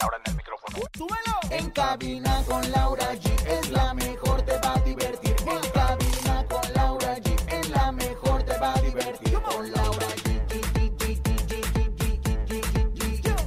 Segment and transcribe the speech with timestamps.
[0.00, 0.78] Ahora en el micrófono.
[0.96, 1.40] ¡Súbelo!
[1.50, 5.36] En cabina con Laura G es la mejor, te va a divertir.
[5.40, 9.32] En cabina con Laura G es la mejor, te va a divertir.
[9.40, 10.40] Con Laura G.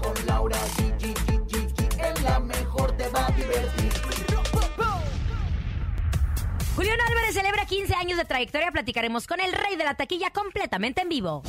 [0.01, 1.03] Con Laura G.
[1.99, 3.93] Es la mejor, te va a divertir.
[6.75, 8.71] Julián Álvarez celebra 15 años de trayectoria.
[8.71, 11.43] Platicaremos con el rey de la taquilla completamente en vivo.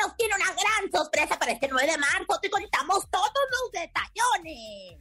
[0.00, 2.38] Nos tiene una gran sorpresa para este 9 de marzo.
[2.40, 4.96] Te contamos todos los detallones.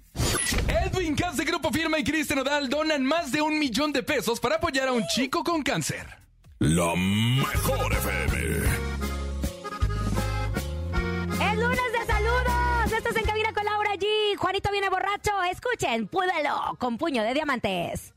[0.67, 4.39] Edwin Cass de Grupo Firma y Cristian Odal donan más de un millón de pesos
[4.39, 6.05] para apoyar a un chico con cáncer.
[6.59, 8.89] La mejor FM.
[11.41, 12.91] Es lunes de saludos.
[12.91, 14.35] Esto es En Cabina con Laura G.
[14.37, 15.41] Juanito viene borracho.
[15.49, 18.13] Escuchen, púdelo con puño de diamantes.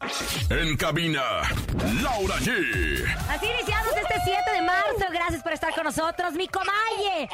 [0.50, 1.22] En cabina,
[2.02, 3.04] Laura G.
[3.28, 4.31] Así iniciamos este 7 de
[4.72, 5.12] marzo.
[5.12, 7.28] Gracias por estar con nosotros, mi comalle.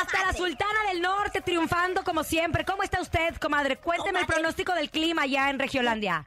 [0.00, 2.64] Hasta la Sultana del Norte triunfando como siempre.
[2.64, 3.76] ¿Cómo está usted, comadre?
[3.76, 6.26] Cuénteme el pronóstico del clima ya en Regiolandia.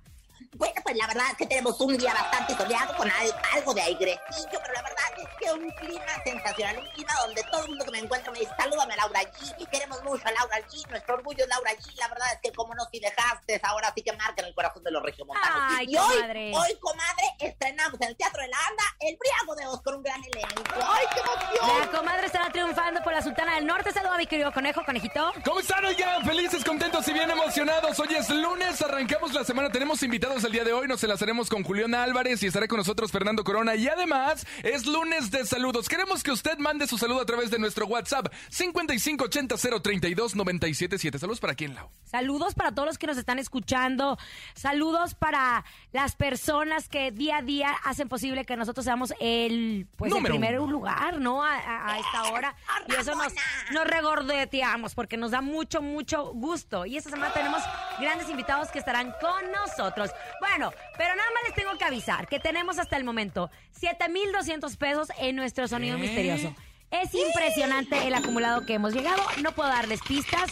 [0.55, 3.81] Bueno, pues la verdad es que tenemos un día bastante soleado con al- algo de
[3.81, 7.85] airecillo, pero la verdad es que un clima sensacional, un clima donde todo el mundo
[7.85, 11.15] que me encuentra me dice, salúdame a Laura G, queremos mucho a Laura G, nuestro
[11.15, 14.11] orgullo es Laura G, la verdad es que como no si dejaste, ahora sí que
[14.13, 15.73] marca en el corazón de los regiomontanos.
[15.77, 16.51] Ay, y hoy, comadre.
[16.55, 20.03] hoy, comadre, estrenamos en el Teatro de la Anda El Briago de Oz con un
[20.03, 20.63] gran elenco.
[20.87, 21.79] ¡Ay, qué emoción!
[21.79, 23.91] La comadre estará triunfando por la Sultana del Norte.
[23.91, 25.33] Saluda a mi querido conejo, conejito.
[25.43, 26.23] ¿Cómo están, oigan?
[26.25, 27.99] Felices, contentos y bien emocionados.
[27.99, 29.71] Hoy es lunes, arrancamos la semana.
[29.71, 30.87] Tenemos invitados el día de hoy.
[30.87, 33.75] Nos enlazaremos con Julián Álvarez y estará con nosotros Fernando Corona.
[33.75, 35.87] Y además, es lunes de saludos.
[35.89, 41.17] Queremos que usted mande su saludo a través de nuestro WhatsApp 5580-032-977.
[41.19, 41.89] Saludos para quién, Lau.
[42.05, 44.17] Saludos para todos los que nos están escuchando.
[44.53, 50.11] Saludos para las personas que día a día hacen posible que nosotros seamos el, pues,
[50.13, 50.71] el primer uno.
[50.71, 51.43] lugar, ¿no?
[51.43, 52.55] A, a- a esta hora.
[52.87, 53.33] Y eso nos,
[53.71, 56.85] nos regordeteamos porque nos da mucho, mucho gusto.
[56.85, 57.61] Y esta semana tenemos
[57.99, 60.11] grandes invitados que estarán con nosotros.
[60.39, 65.07] Bueno, pero nada más les tengo que avisar que tenemos hasta el momento 7,200 pesos
[65.19, 66.03] en nuestro sonido ¿Qué?
[66.03, 66.55] misterioso.
[66.91, 69.21] Es impresionante el acumulado que hemos llegado.
[69.41, 70.51] No puedo darles pistas.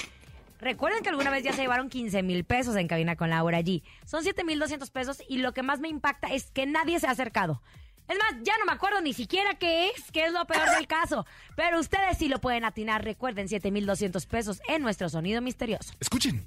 [0.60, 3.84] Recuerden que alguna vez ya se llevaron 15 mil pesos en cabina con Laura allí.
[4.06, 7.08] Son 7 mil 200 pesos y lo que más me impacta es que nadie se
[7.08, 7.62] ha acercado.
[8.12, 10.86] Es más, ya no me acuerdo ni siquiera qué es, que es lo peor del
[11.00, 11.26] caso.
[11.56, 13.06] Pero ustedes sí lo pueden atinar.
[13.06, 15.94] Recuerden, 7 mil 200 pesos en nuestro sonido misterioso.
[16.00, 16.46] Escuchen.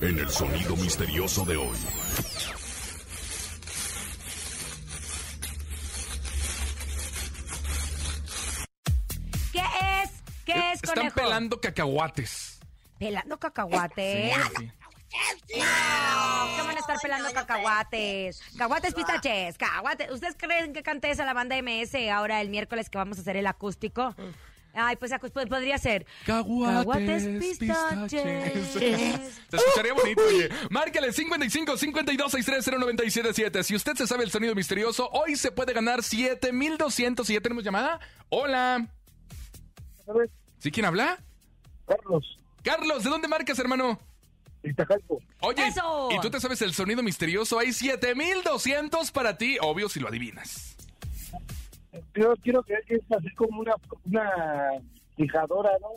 [0.00, 1.76] En el sonido misterioso de hoy.
[9.52, 9.60] ¿Qué
[10.02, 10.10] es?
[10.44, 11.14] ¿Qué es, Están conejo?
[11.16, 12.58] pelando cacahuates.
[12.98, 14.34] ¿Pelando cacahuates?
[14.58, 14.72] Sí.
[15.12, 18.40] No, ¿qué van a estar pelando cacahuates?
[18.52, 20.10] Cacahuates pistaches, cacahuates.
[20.10, 23.36] ¿Ustedes creen que cante esa la banda MS ahora el miércoles que vamos a hacer
[23.36, 24.14] el acústico?
[24.78, 26.04] Ay, pues, pues podría ser.
[26.26, 29.40] Cacahuates, pistaches.
[29.50, 30.50] Se escucharía bonito, oye.
[30.70, 33.64] Márcale 55 52 630 977.
[33.64, 37.30] Si usted se sabe el sonido misterioso, hoy se puede ganar 7200.
[37.30, 38.00] ¿Y ya tenemos llamada?
[38.28, 38.86] Hola.
[40.58, 41.18] ¿Sí quién habla?
[41.86, 43.98] Carlos, Carlos, ¿de dónde marcas, hermano?
[44.62, 45.20] Iztacalco.
[45.40, 46.08] Oye, ¡Eso!
[46.10, 47.58] ¿y tú te sabes el sonido misterioso?
[47.58, 50.76] Hay 7200 para ti, obvio si lo adivinas.
[52.14, 53.74] Yo quiero creer que es así como una,
[54.04, 54.72] una
[55.16, 55.88] lijadora, ¿no?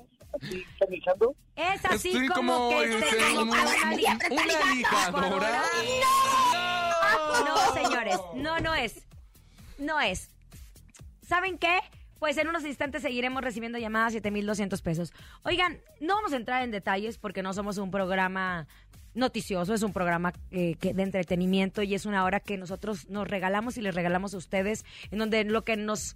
[0.42, 1.36] Así están lijando.
[1.56, 5.64] Es así Estoy como, como, que este, como una, una li- Una lijadora.
[7.46, 9.02] No, señores, no, no es.
[9.78, 10.30] No es.
[11.28, 11.80] ¿Saben qué?
[12.20, 15.14] Pues en unos instantes seguiremos recibiendo llamadas 7200 pesos.
[15.44, 18.68] Oigan, no vamos a entrar en detalles porque no somos un programa
[19.16, 23.28] noticioso, es un programa eh, que- de entretenimiento y es una hora que nosotros nos
[23.28, 26.16] regalamos y les regalamos a ustedes, en donde lo que nos,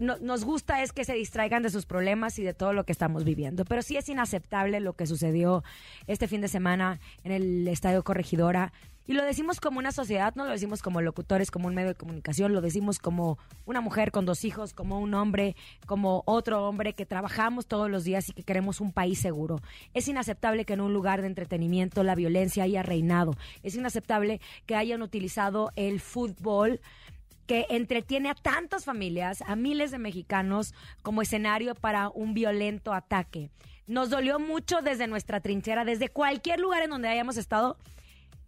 [0.00, 3.24] nos gusta es que se distraigan de sus problemas y de todo lo que estamos
[3.24, 3.64] viviendo.
[3.64, 5.62] Pero sí es inaceptable lo que sucedió
[6.08, 8.72] este fin de semana en el Estadio Corregidora.
[9.06, 11.94] Y lo decimos como una sociedad, no lo decimos como locutores, como un medio de
[11.94, 15.56] comunicación, lo decimos como una mujer con dos hijos, como un hombre,
[15.86, 19.60] como otro hombre que trabajamos todos los días y que queremos un país seguro.
[19.94, 23.34] Es inaceptable que en un lugar de entretenimiento la violencia haya reinado.
[23.62, 26.80] Es inaceptable que hayan utilizado el fútbol
[27.50, 30.72] que entretiene a tantas familias, a miles de mexicanos,
[31.02, 33.50] como escenario para un violento ataque.
[33.88, 37.76] nos dolió mucho desde nuestra trinchera, desde cualquier lugar en donde hayamos estado.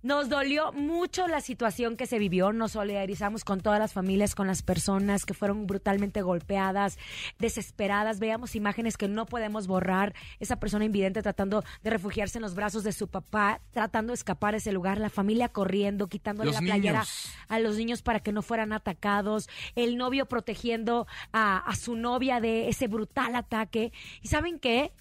[0.03, 4.49] Nos dolió mucho la situación que se vivió, nos solidarizamos con todas las familias, con
[4.49, 6.99] las personas que fueron brutalmente golpeadas,
[7.39, 12.55] desesperadas, veíamos imágenes que no podemos borrar, esa persona invidente tratando de refugiarse en los
[12.57, 16.61] brazos de su papá, tratando de escapar a ese lugar, la familia corriendo, quitándole Los
[16.61, 17.33] la playera niños.
[17.49, 22.41] a los niños para que no fueran atacados, el novio protegiendo a, a su novia
[22.41, 23.93] de ese brutal ataque.
[24.21, 24.93] ¿Y saben qué?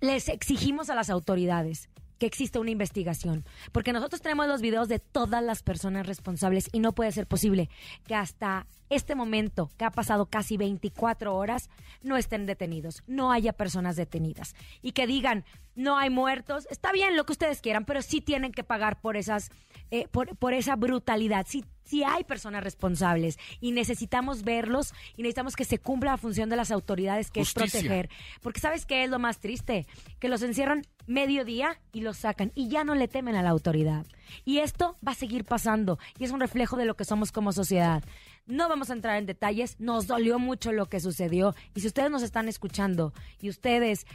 [0.00, 4.98] les exigimos a las autoridades que exista una investigación, porque nosotros tenemos los videos de
[4.98, 7.68] todas las personas responsables y no puede ser posible
[8.06, 11.70] que hasta este momento, que ha pasado casi 24 horas,
[12.02, 14.54] no estén detenidos, no haya personas detenidas.
[14.82, 18.52] Y que digan, no hay muertos, está bien lo que ustedes quieran, pero sí tienen
[18.52, 19.50] que pagar por esas,
[19.90, 25.56] eh, por, por esa brutalidad, sí, sí hay personas responsables y necesitamos verlos y necesitamos
[25.56, 27.64] que se cumpla la función de las autoridades, que Justicia.
[27.64, 28.10] es proteger.
[28.42, 29.86] Porque ¿sabes qué es lo más triste?
[30.18, 34.04] Que los encierran mediodía y los sacan y ya no le temen a la autoridad.
[34.44, 37.52] Y esto va a seguir pasando y es un reflejo de lo que somos como
[37.52, 38.02] sociedad.
[38.46, 42.10] No vamos a entrar en detalles, nos dolió mucho lo que sucedió y si ustedes
[42.10, 44.06] nos están escuchando y ustedes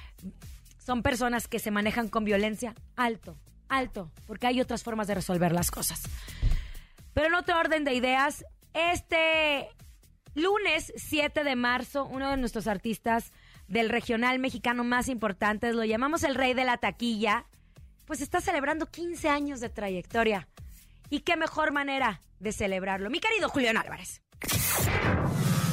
[0.77, 3.37] son personas que se manejan con violencia, alto,
[3.69, 6.03] alto, porque hay otras formas de resolver las cosas.
[7.13, 9.69] Pero en otro orden de ideas, este
[10.33, 13.31] lunes 7 de marzo, uno de nuestros artistas
[13.67, 17.45] del regional mexicano más importantes, lo llamamos el rey de la taquilla,
[18.05, 20.47] pues está celebrando 15 años de trayectoria.
[21.09, 23.09] ¿Y qué mejor manera de celebrarlo?
[23.09, 24.21] Mi querido Julián Álvarez.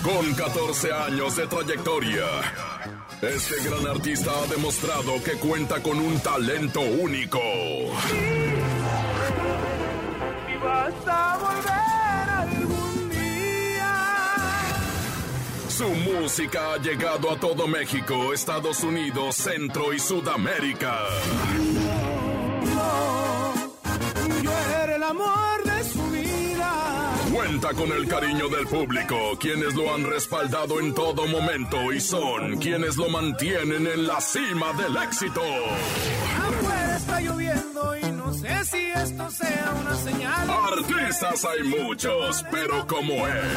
[0.02, 2.24] Con 14 años de trayectoria,
[3.20, 7.40] este gran artista ha demostrado que cuenta con un talento único.
[10.62, 13.94] Vas a volver algún día.
[15.68, 20.98] Su música ha llegado a todo México, Estados Unidos, Centro y Sudamérica.
[24.42, 24.50] Yo
[24.82, 27.14] era el amor de su vida.
[27.32, 32.56] Cuenta con el cariño del público, quienes lo han respaldado en todo momento y son
[32.56, 35.42] quienes lo mantienen en la cima del éxito.
[38.64, 40.50] Sé si esto sea una señal.
[40.50, 43.50] Artistas hay muchos, pero como él,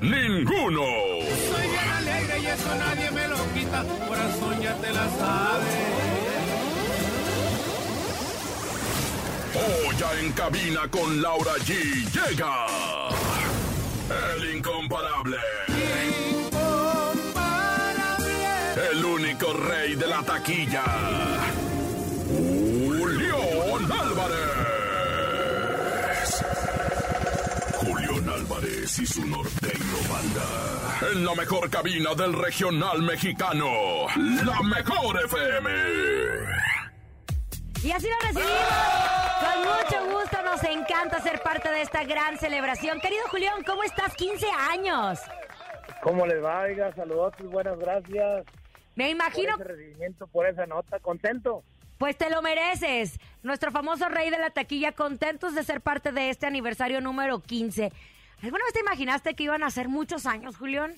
[0.00, 0.82] ninguno.
[0.82, 3.84] Soy bien alegre y eso nadie me lo quita.
[4.08, 5.70] Corazón ya te la sabe.
[9.52, 11.74] Hoy ya en cabina con Laura G
[12.12, 12.66] llega
[14.36, 15.36] el incomparable,
[16.40, 18.28] Incomparable.
[18.92, 20.84] el único rey de la taquilla,
[23.00, 24.44] Julián Álvarez.
[27.76, 31.08] Julián Álvarez y su norteño banda.
[31.10, 33.66] En la mejor cabina del regional mexicano,
[34.44, 35.70] la mejor FM.
[37.84, 38.52] Y así lo recibimos.
[39.40, 43.00] Con mucho gusto, nos encanta ser parte de esta gran celebración.
[43.00, 44.14] Querido Julián, ¿cómo estás?
[44.14, 45.20] 15 años.
[46.02, 46.60] ¿Cómo les va?
[46.64, 48.44] Oiga, saludos, buenas gracias
[48.94, 50.98] Me imagino, por ese recibimiento, por esa nota.
[51.00, 51.64] Contento.
[52.00, 53.20] Pues te lo mereces.
[53.42, 57.92] Nuestro famoso rey de la taquilla, contentos de ser parte de este aniversario número 15.
[58.42, 60.94] ¿Alguna vez te imaginaste que iban a ser muchos años, Julián?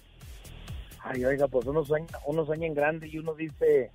[1.00, 3.90] Ay, oiga, pues uno sueña, uno sueña en grande y uno dice,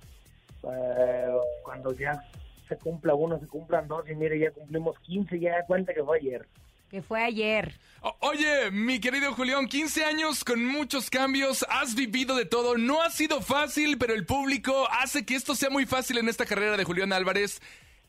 [0.64, 1.28] eh,
[1.64, 2.22] cuando ya
[2.68, 6.04] se cumpla uno, se cumplan dos y mire, ya cumplimos 15, ya da cuenta que
[6.04, 6.46] fue ayer.
[6.90, 7.74] Que fue ayer.
[8.00, 13.02] O- Oye, mi querido Julián, 15 años con muchos cambios, has vivido de todo, no
[13.02, 16.76] ha sido fácil, pero el público hace que esto sea muy fácil en esta carrera
[16.76, 17.60] de Julián Álvarez.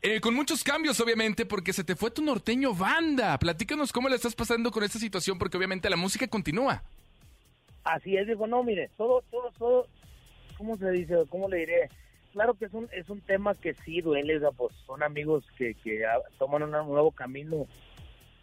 [0.01, 3.37] Eh, con muchos cambios, obviamente, porque se te fue tu norteño banda.
[3.37, 6.81] Platícanos cómo le estás pasando con esta situación, porque obviamente la música continúa.
[7.83, 9.87] Así es, digo, no, mire, todo, todo, todo,
[10.57, 11.15] ¿cómo se dice?
[11.29, 11.89] ¿Cómo le diré?
[12.31, 15.43] Claro que es un, es un tema que sí duele, o sea, pues son amigos
[15.57, 17.65] que, que ah, toman un nuevo camino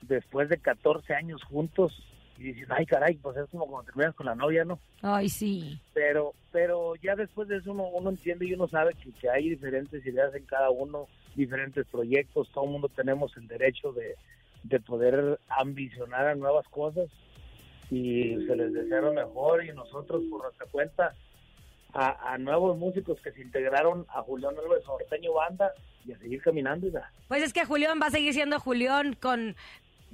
[0.02, 2.02] después de 14 años juntos
[2.38, 4.78] y dicen, ay caray, pues es como cuando terminas con la novia, ¿no?
[5.02, 5.80] Ay, sí.
[5.94, 9.50] Pero pero ya después de eso uno, uno entiende y uno sabe que, que hay
[9.50, 14.16] diferentes ideas en cada uno, diferentes proyectos, todo el mundo tenemos el derecho de,
[14.64, 17.08] de poder ambicionar a nuevas cosas
[17.90, 21.14] y se les desea lo mejor y nosotros por nuestra cuenta
[21.92, 25.72] a, a nuevos músicos que se integraron a Julián Álvarez Norteño Banda
[26.04, 26.88] y a seguir caminando.
[26.88, 27.10] ya.
[27.28, 29.56] Pues es que Julián va a seguir siendo Julián con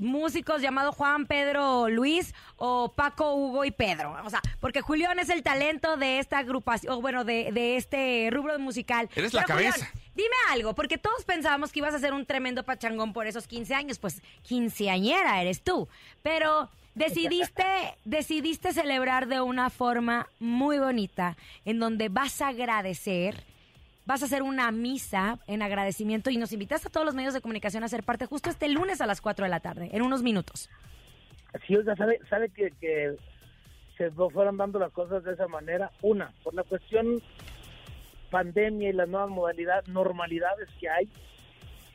[0.03, 4.15] músicos llamados Juan, Pedro, Luis o Paco, Hugo y Pedro.
[4.25, 8.29] O sea, porque Julián es el talento de esta agrupación, o bueno, de, de este
[8.31, 9.09] rubro musical.
[9.15, 9.91] Eres la Julián, cabeza.
[10.15, 13.75] Dime algo, porque todos pensábamos que ibas a ser un tremendo pachangón por esos 15
[13.75, 15.89] años, pues quinceañera eres tú,
[16.23, 17.65] pero decidiste,
[18.05, 23.43] decidiste celebrar de una forma muy bonita, en donde vas a agradecer,
[24.13, 27.41] vas a hacer una misa en agradecimiento y nos invitaste a todos los medios de
[27.41, 30.23] comunicación a ser parte justo este lunes a las 4 de la tarde, en unos
[30.23, 30.69] minutos.
[31.67, 33.17] Sí, o sea, sabe, sabe que, que
[33.97, 35.91] se fueron dando las cosas de esa manera.
[36.03, 37.23] Una, por la cuestión
[38.31, 41.09] pandemia y las nuevas modalidades, normalidades que hay,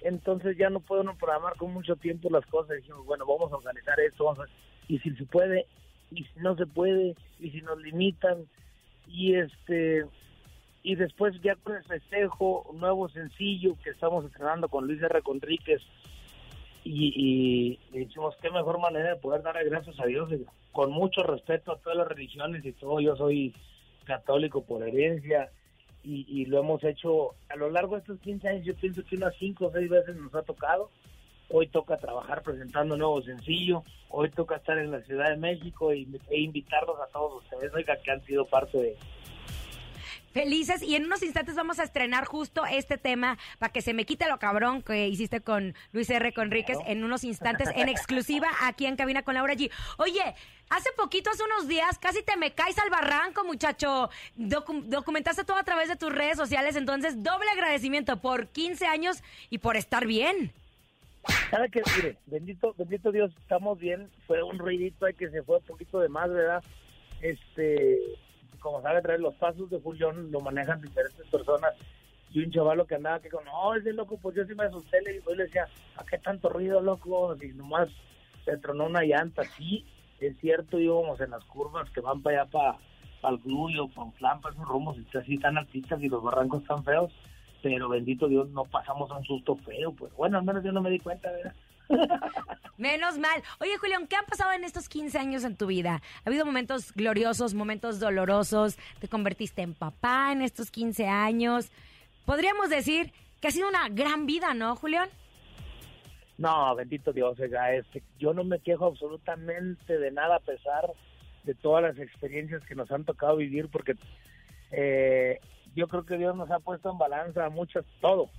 [0.01, 2.77] entonces ya no puede uno programar con mucho tiempo las cosas.
[2.77, 4.49] Dijimos, bueno, vamos a organizar esto, vamos a-
[4.87, 5.67] y si se puede,
[6.09, 8.47] y si no se puede, y si nos limitan,
[9.07, 10.03] y este
[10.87, 15.21] y después ya con el festejo, nuevo sencillo que estamos estrenando con Luis R.
[15.21, 15.81] Conríquez,
[16.85, 20.29] y, y decimos qué mejor manera de poder darle gracias a Dios
[20.71, 23.53] con mucho respeto a todas las religiones y todo yo soy
[24.05, 25.51] católico por herencia
[26.03, 29.35] y, lo hemos hecho a lo largo de estos 15 años yo pienso que unas
[29.35, 30.89] 5 o 6 veces nos ha tocado
[31.49, 36.07] hoy toca trabajar presentando nuevo sencillo hoy toca estar en la Ciudad de México y,
[36.29, 38.95] e invitarlos a todos ustedes oiga que han sido parte de
[40.37, 44.05] Felices y en unos instantes vamos a estrenar justo este tema para que se me
[44.05, 46.31] quite lo cabrón que hiciste con Luis R.
[46.33, 49.71] Conríquez en unos instantes en exclusiva aquí en Cabina con Laura G.
[49.97, 50.21] Oye,
[50.69, 54.09] hace poquito, hace unos días, casi te me caes al barranco, muchacho.
[54.37, 59.23] Docu- documentaste todo a través de tus redes sociales, entonces doble agradecimiento por 15 años
[59.49, 60.53] y por estar bien.
[61.49, 61.81] ¿Sabe qué?
[61.95, 64.07] Mire, bendito, bendito Dios, estamos bien.
[64.27, 66.63] Fue un ruidito ahí que se fue un poquito de más, ¿verdad?
[67.21, 67.97] Este,
[68.59, 71.73] como sabe traer los pasos de Julián, lo manejan diferentes personas.
[72.31, 75.01] Y un chavalo que andaba que con, no, ese loco, pues yo sí me asusté.
[75.01, 77.35] Le, yo le decía, ¿a qué tanto ruido, loco?
[77.41, 77.89] Y nomás
[78.43, 79.43] se tronó una llanta.
[79.57, 79.85] Sí,
[80.19, 82.77] es cierto, íbamos en las curvas que van para allá, para,
[83.21, 86.63] para el Glulio, para Flan, para esos rumos, y así tan altitas y los barrancos
[86.65, 87.13] tan feos.
[87.63, 89.91] Pero bendito Dios, no pasamos un susto feo.
[89.93, 91.53] Pues bueno, al menos yo no me di cuenta, ¿verdad?
[92.87, 93.43] Menos mal.
[93.59, 96.01] Oye, Julián, ¿qué han pasado en estos 15 años en tu vida?
[96.23, 98.77] ¿Ha habido momentos gloriosos, momentos dolorosos?
[99.01, 101.69] ¿Te convertiste en papá en estos 15 años?
[102.25, 105.09] Podríamos decir que ha sido una gran vida, ¿no, Julián?
[106.37, 110.89] No, bendito Dios, este, yo no me quejo absolutamente de nada a pesar
[111.43, 113.95] de todas las experiencias que nos han tocado vivir, porque
[114.71, 115.41] eh,
[115.75, 118.29] yo creo que Dios nos ha puesto en balanza mucho, todo,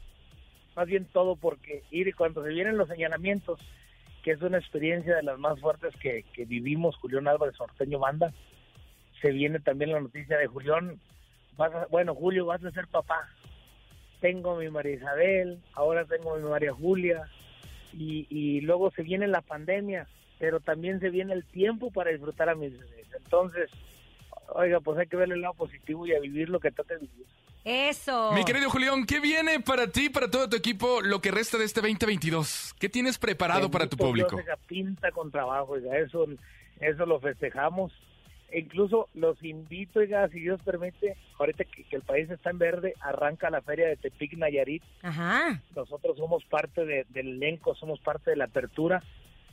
[0.74, 3.60] más bien todo, porque ir cuando se vienen los señalamientos,
[4.30, 8.32] es una experiencia de las más fuertes que, vivimos, Julián Álvarez Norteño Banda,
[9.20, 11.00] se viene también la noticia de Julián,
[11.56, 13.28] vas a- bueno, Julio, vas a ser papá.
[14.20, 17.28] Tengo mi María Isabel, ahora tengo mi María Julia,
[17.92, 20.06] y, luego se viene la pandemia,
[20.38, 23.06] pero también se viene el tiempo para disfrutar a mis bebés.
[23.16, 23.70] Entonces,
[24.54, 27.26] oiga, pues hay que verle el lado positivo y a vivir lo que toca vivir.
[27.68, 28.32] Eso.
[28.32, 31.64] Mi querido Julián, ¿qué viene para ti, para todo tu equipo, lo que resta de
[31.66, 32.74] este 2022?
[32.78, 34.30] ¿Qué tienes preparado para tu público?
[34.30, 36.26] Dios, oiga, pinta con trabajo, oiga, eso,
[36.80, 37.92] eso lo festejamos.
[38.50, 42.58] E incluso los invito, oiga, si Dios permite, ahorita que, que el país está en
[42.58, 44.82] verde, arranca la feria de Tepic Nayarit.
[45.02, 45.60] Ajá.
[45.76, 49.02] Nosotros somos parte de- del elenco, somos parte de la apertura.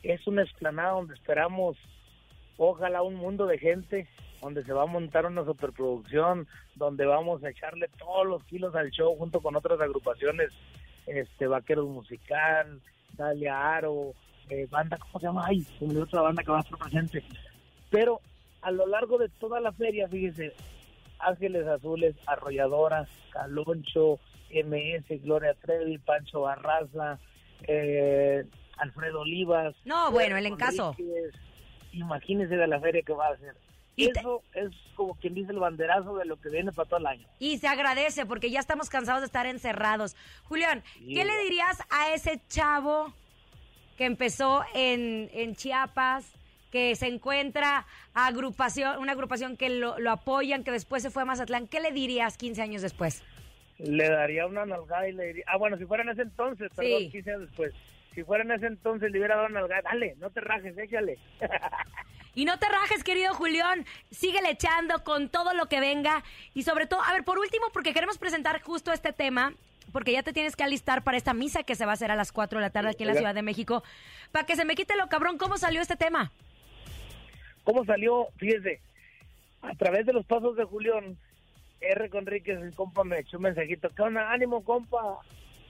[0.02, 1.76] Es una explanada donde esperamos,
[2.56, 4.06] ojalá, un mundo de gente,
[4.40, 8.90] donde se va a montar una superproducción, donde vamos a echarle todos los kilos al
[8.90, 10.50] show junto con otras agrupaciones,
[11.06, 12.80] este Vaqueros Musical,
[13.16, 14.12] Dalia Aro,
[14.48, 15.44] eh, banda, ¿cómo se llama?
[15.46, 17.24] Ay, se me olvidó otra banda que va a estar presente.
[17.90, 18.20] Pero
[18.62, 20.52] a lo largo de toda la feria, fíjese,
[21.18, 24.18] Ángeles Azules, Arrolladora, Caloncho,
[24.50, 27.18] MS, Gloria Trevi, Pancho Barraza,
[27.66, 28.44] eh,
[28.78, 29.74] Alfredo Olivas.
[29.84, 30.94] No, bueno, el encaso.
[31.92, 33.54] Imagínese de la feria que va a hacer.
[33.98, 37.00] Y te- Eso es como quien dice el banderazo de lo que viene para todo
[37.00, 37.26] el año.
[37.38, 40.16] Y se agradece porque ya estamos cansados de estar encerrados.
[40.44, 43.12] Julián, ¿qué le dirías a ese chavo
[43.96, 46.30] que empezó en, en Chiapas,
[46.70, 51.24] que se encuentra agrupación, una agrupación que lo, lo apoyan, que después se fue a
[51.24, 51.66] Mazatlán?
[51.66, 53.22] ¿Qué le dirías 15 años después?
[53.78, 56.98] Le daría una nalgada y le diría, ah, bueno, si fuera en ese entonces, perdón,
[57.00, 57.10] Sí.
[57.12, 57.72] 15 años después.
[58.16, 61.18] Si fuera en ese entonces, le hubiera dado una nalgada, dale, no te rajes, échale.
[62.34, 63.86] Y no te rajes, querido Julián.
[64.10, 66.22] Síguele echando con todo lo que venga.
[66.52, 69.54] Y sobre todo, a ver, por último, porque queremos presentar justo este tema,
[69.90, 72.14] porque ya te tienes que alistar para esta misa que se va a hacer a
[72.14, 73.14] las 4 de la tarde aquí en la.
[73.14, 73.82] Ciudad de México.
[74.32, 76.30] Para que se me quite lo cabrón, ¿cómo salió este tema?
[77.64, 78.26] ¿Cómo salió?
[78.36, 78.80] Fíjese,
[79.62, 81.16] a través de los pasos de Julián,
[81.80, 82.10] R.
[82.10, 84.30] Conríquez, el compa, me echó un mensajito, ¿qué onda?
[84.30, 85.20] Ánimo, compa.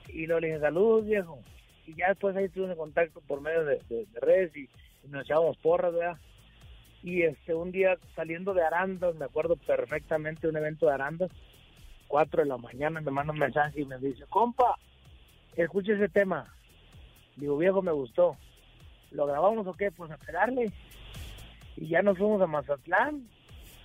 [0.09, 1.39] Y lo le dije, saludos, viejo.
[1.87, 4.69] Y ya después ahí tuvimos contacto por medio de, de- de redes y,
[5.07, 6.17] nos echábamos porras, ¿verdad?
[7.01, 11.31] Y este, un día saliendo de Arandas, me acuerdo perfectamente un evento de Arandas,
[12.09, 14.77] 4 de la mañana me manda un mensaje y me dice, compa,
[15.55, 16.53] escucha ese tema.
[17.37, 18.35] Digo, viejo, me gustó.
[19.11, 19.91] ¿Lo grabamos o qué?
[19.91, 20.71] Pues a pegarle.
[21.77, 23.27] Y ya nos fuimos a Mazatlán.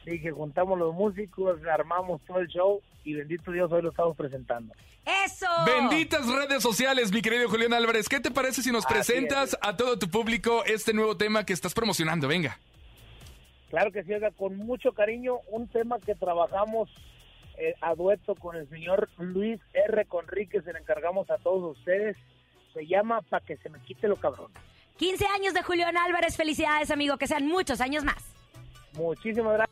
[0.04, 4.74] Dije, juntamos los músicos, armamos todo el show y bendito Dios, hoy lo estamos presentando.
[5.24, 5.46] ¡Eso!
[5.66, 8.08] Benditas redes sociales, mi querido Julián Álvarez.
[8.08, 9.58] ¿Qué te parece si nos Así presentas es.
[9.62, 12.28] a todo tu público este nuevo tema que estás promocionando?
[12.28, 12.58] Venga.
[13.70, 16.90] Claro que sí, oiga, con mucho cariño, un tema que trabajamos
[17.58, 20.04] eh, a dueto con el señor Luis R.
[20.06, 22.16] Conríquez, se le encargamos a todos ustedes.
[22.74, 24.50] Se llama Pa' que se me quite lo cabrón.
[24.98, 26.36] 15 años de Julián Álvarez.
[26.36, 27.16] Felicidades, amigo.
[27.18, 28.22] Que sean muchos años más.
[28.94, 29.71] Muchísimas gracias.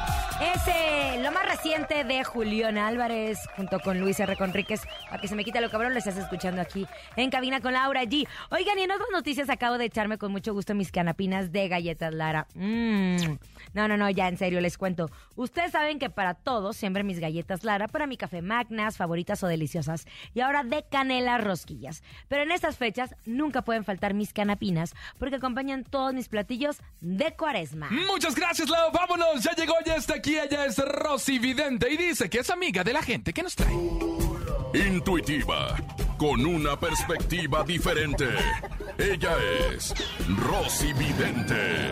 [0.41, 4.35] Ese, lo más reciente de Julián Álvarez, junto con Luis R.
[4.35, 7.73] Conríquez, para que se me quite lo cabrón, lo estás escuchando aquí en cabina con
[7.73, 8.27] Laura G.
[8.49, 12.11] Oigan, y en otras noticias acabo de echarme con mucho gusto mis canapinas de galletas
[12.15, 12.47] Lara.
[12.55, 13.37] Mmm.
[13.73, 15.11] No, no, no, ya en serio les cuento.
[15.35, 19.47] Ustedes saben que para todos siempre mis galletas Lara, para mi café magnas, favoritas o
[19.47, 22.01] deliciosas, y ahora de canela rosquillas.
[22.27, 27.31] Pero en estas fechas nunca pueden faltar mis canapinas, porque acompañan todos mis platillos de
[27.35, 27.89] cuaresma.
[28.07, 28.91] Muchas gracias, Lau.
[28.91, 29.43] Vámonos.
[29.43, 30.30] Ya llegó, ya está aquí.
[30.37, 33.33] Ella es Rosy Vidente y dice que es amiga de la gente.
[33.33, 33.73] ¿Qué nos trae?
[34.73, 35.75] Intuitiva,
[36.17, 38.27] con una perspectiva diferente.
[38.97, 39.35] Ella
[39.73, 39.93] es
[40.37, 41.91] Rosy Vidente.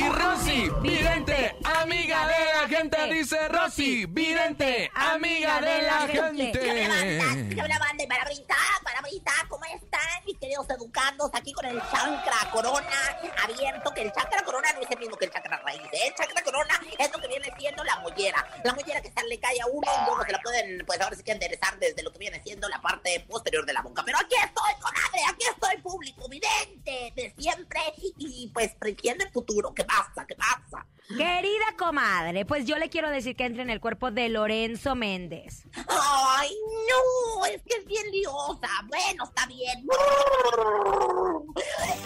[0.00, 3.12] Y Rosy Vidente, amiga de la gente.
[3.12, 7.60] Dice Rosy Vidente, amiga de la gente.
[7.62, 11.30] Hola banda y palabrita, palabrita, ¿cómo están mis queridos educandos?
[11.34, 15.26] Aquí con el chancra corona abierto, que el chancra corona no es el mismo que
[15.26, 16.06] el chancra raíz, ¿eh?
[16.06, 18.46] El chancra corona es lo que viene siendo la mollera.
[18.64, 21.14] La mollera que se le cae a uno y luego se la pueden, pues ahora
[21.14, 24.02] sí que enderezar desde lo que viene siendo la parte posterior de la boca.
[24.06, 27.80] Pero aquí estoy, comadre, aquí estoy, público, vidente, de siempre
[28.16, 29.72] y pues prediciendo el futuro.
[29.74, 30.26] ¿Qué pasa?
[30.26, 30.86] ¿Qué pasa?
[31.08, 35.64] Querida comadre, pues yo le quiero decir que entre en el cuerpo de Lorenzo Méndez.
[35.88, 36.50] Ay,
[36.90, 38.68] no, es que es bien liosa.
[38.86, 39.86] Bueno, está bien.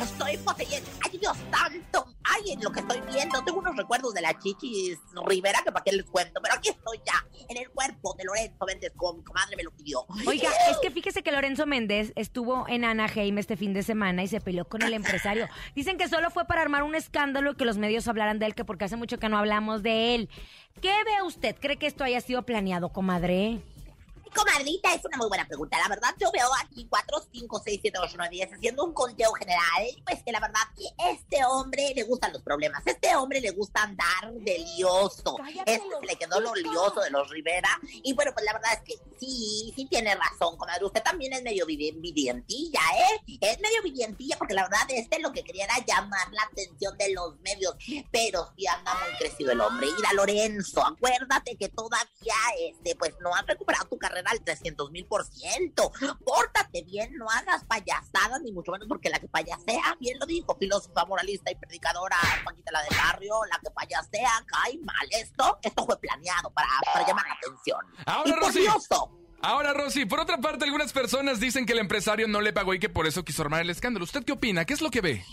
[0.00, 0.90] Estoy poseyendo.
[1.02, 2.13] Ay, Dios santo.
[2.24, 5.84] Ay, en lo que estoy viendo, tengo unos recuerdos de la Chichis Rivera que para
[5.84, 6.40] qué les cuento.
[6.42, 9.70] Pero aquí estoy ya, en el cuerpo de Lorenzo Méndez, como mi comadre me lo
[9.70, 10.06] pidió.
[10.26, 14.28] Oiga, es que fíjese que Lorenzo Méndez estuvo en Anaheim este fin de semana y
[14.28, 15.48] se peleó con el empresario.
[15.74, 18.54] Dicen que solo fue para armar un escándalo y que los medios hablaran de él,
[18.54, 20.30] que porque hace mucho que no hablamos de él.
[20.80, 21.56] ¿Qué ve usted?
[21.60, 23.60] ¿Cree que esto haya sido planeado, comadre?
[24.34, 25.78] Comadrita, es una muy buena pregunta.
[25.78, 29.32] La verdad, yo veo aquí 4, 5, 6, 7, 8, 9, 10 haciendo un conteo
[29.32, 29.86] general.
[30.04, 30.62] Pues que la verdad,
[31.12, 32.82] este hombre le gustan los problemas.
[32.84, 35.36] Este hombre le gusta andar de lioso.
[35.64, 37.68] Este se le quedó lo lioso de los Rivera.
[38.02, 40.84] Y bueno, pues la verdad es que sí, sí tiene razón, comadre.
[40.84, 43.38] Usted también es medio vidientilla, ¿eh?
[43.40, 47.12] Es medio vidientilla porque la verdad, este lo que quería era llamar la atención de
[47.12, 47.76] los medios.
[48.10, 49.86] Pero sí anda muy crecido el hombre.
[49.96, 55.06] Mira, Lorenzo, acuérdate que todavía, este, pues no has recuperado tu carrera al 300 mil
[55.06, 55.92] por ciento.
[56.24, 60.56] Pórtate bien, no hagas payasadas, ni mucho menos porque la que payasea, bien lo dijo,
[60.58, 65.08] filósofa, moralista y predicadora, Paquita la del barrio, la que payasea cae mal.
[65.10, 67.80] Esto, esto fue planeado para, para llamar la atención.
[68.06, 68.60] Ahora, y Rosy.
[68.60, 69.10] lioso,
[69.42, 72.78] Ahora, Rosy, por otra parte, algunas personas dicen que el empresario no le pagó y
[72.78, 74.04] que por eso quiso armar el escándalo.
[74.04, 74.64] ¿Usted qué opina?
[74.64, 75.24] ¿Qué es lo que ve?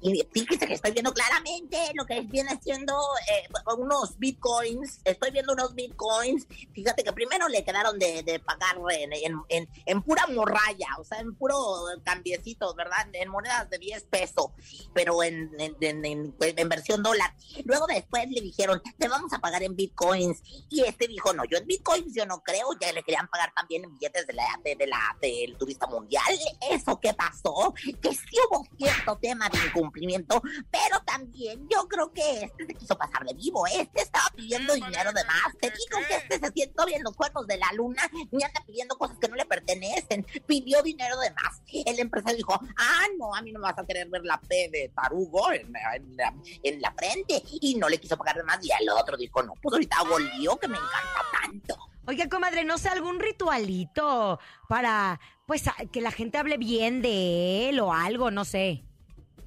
[0.00, 2.94] Y fíjese que estoy viendo claramente lo que viene siendo
[3.30, 5.00] eh, unos bitcoins.
[5.04, 6.46] Estoy viendo unos bitcoins.
[6.74, 11.04] Fíjate que primero le quedaron de, de pagar en, en, en, en pura morralla, o
[11.04, 11.56] sea, en puro
[12.04, 13.08] cambiecitos, ¿verdad?
[13.14, 14.46] En monedas de 10 pesos,
[14.94, 17.34] pero en, en versión dólar.
[17.64, 20.42] Luego después le dijeron, te vamos a pagar en bitcoins.
[20.68, 22.68] Y este dijo, no, yo en bitcoins yo no creo.
[22.80, 26.22] Ya le querían pagar también en billetes de la, de, de la, del turista mundial.
[26.70, 27.74] ¿Eso qué pasó?
[28.00, 32.96] Que sí hubo cierto tema de incumplimiento, pero también yo creo que este se quiso
[32.98, 33.66] pasar de vivo.
[33.66, 35.56] Este estaba pidiendo dinero de más.
[35.60, 38.96] Te digo que este se siente bien los cuernos de la luna y anda pidiendo
[38.98, 40.26] cosas que no le pertenecen.
[40.46, 41.62] Pidió dinero de más.
[41.72, 44.68] El empresario dijo, ah, no, a mí no me vas a querer ver la P
[44.72, 47.42] de tarugo en, en la, en la frente.
[47.60, 48.58] Y no le quiso pagar de más.
[48.64, 51.76] Y el otro dijo, no, pues ahorita hago lío que me encanta tanto.
[52.08, 57.68] Oiga, comadre, ¿no sé algún ritualito para, pues, a- que la gente hable bien de
[57.68, 58.30] él o algo?
[58.30, 58.84] No sé.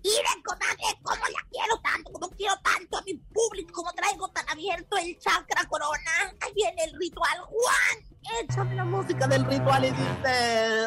[0.04, 4.48] Miren, comadre, cómo la quiero tanto, como quiero tanto a mi público, como traigo tan
[4.50, 6.34] abierto el chakra corona.
[6.42, 8.06] Ahí viene el ritual, Juan.
[8.42, 10.74] Échame la música del ritual y dice...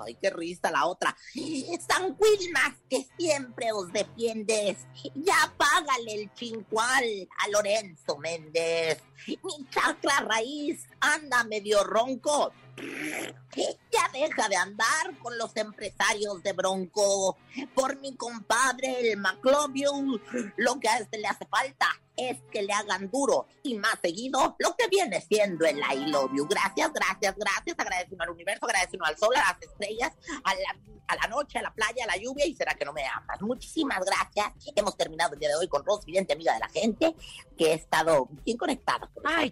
[0.00, 1.16] Ay, qué risa la otra.
[1.88, 4.86] San Quilmas, que siempre os defiendes.
[5.14, 9.02] Ya págale el chincual a Lorenzo Méndez.
[9.26, 12.52] Mi chakra raíz anda medio ronco,
[13.90, 17.36] Ya deja de andar con los empresarios de Bronco.
[17.74, 19.90] Por mi compadre, el McLovio,
[20.56, 21.88] lo que a este le hace falta
[22.18, 26.30] es que le hagan duro y más seguido lo que viene siendo el I love
[26.34, 26.46] you.
[26.48, 27.76] Gracias, gracias, gracias.
[27.78, 30.12] Agradecemos al universo, agradecemos al sol, a las estrellas,
[30.42, 32.92] a la, a la noche, a la playa, a la lluvia y será que no
[32.92, 33.40] me amas.
[33.40, 34.52] Muchísimas gracias.
[34.74, 37.14] Hemos terminado el día de hoy con Rosy, vidente amiga de la gente,
[37.56, 39.50] que he estado bien conectada Ay,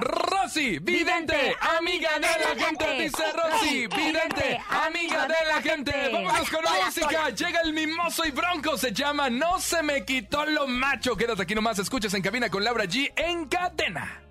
[0.00, 6.10] Rosy, vidente, amiga de la gente, dice Rosy, vidente, amiga de la gente.
[6.12, 7.30] Vámonos con música.
[7.30, 11.16] Llega el mimoso y bronco, se llama No se me quitó lo macho.
[11.16, 14.22] Quédate aquí nomás, escuchas en cabina con Laura G en cadena.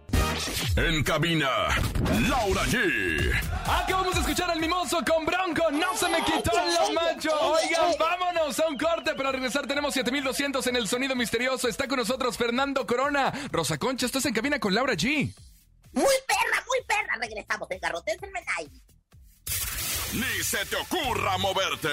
[0.76, 1.50] En cabina,
[2.30, 3.34] Laura G.
[3.66, 7.32] Acabamos de escuchar al mimoso con bronco, no se me quitó lo macho.
[7.40, 9.14] Oigan, vámonos a un corte.
[9.16, 11.68] Para regresar tenemos 7200 en el sonido misterioso.
[11.68, 13.32] Está con nosotros Fernando Corona.
[13.52, 15.34] Rosa Concha, estás en cabina con Laura G.
[15.96, 17.16] Muy perra, muy perra.
[17.20, 18.72] Regresamos en Garrotes en Menay.
[20.14, 21.90] Ni se te ocurra moverte.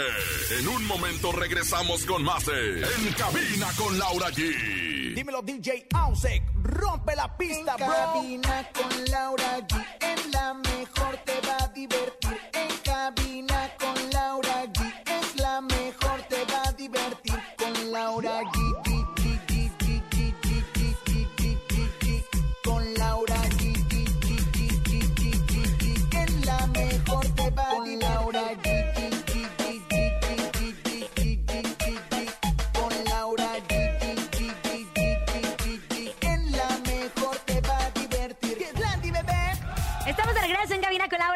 [0.58, 5.14] En un momento regresamos con más de En cabina con Laura G.
[5.14, 7.94] Dímelo DJ Ausek, rompe la pista, En bro.
[7.96, 9.96] cabina con Laura G.
[10.00, 12.51] En la mejor te va a divertir.